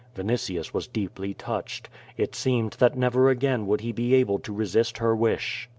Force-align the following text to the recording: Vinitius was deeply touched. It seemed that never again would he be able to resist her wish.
Vinitius 0.15 0.73
was 0.73 0.87
deeply 0.87 1.35
touched. 1.35 1.87
It 2.17 2.33
seemed 2.33 2.71
that 2.79 2.97
never 2.97 3.29
again 3.29 3.67
would 3.67 3.81
he 3.81 3.91
be 3.91 4.15
able 4.15 4.39
to 4.39 4.51
resist 4.51 4.97
her 4.97 5.15
wish. 5.15 5.69